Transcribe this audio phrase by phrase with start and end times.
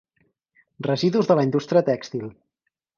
[0.89, 2.29] Residus de la indústria tèxtil.